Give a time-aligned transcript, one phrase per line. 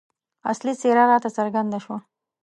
[0.51, 1.97] اصلي څېره راته څرګنده شوه.